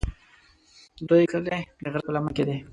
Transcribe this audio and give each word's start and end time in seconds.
د 0.97 0.99
دوی 1.09 1.23
کلی 1.31 1.61
د 1.81 1.85
غره 1.91 2.01
په 2.05 2.11
لمن 2.15 2.31
کې 2.37 2.43
دی. 2.47 2.57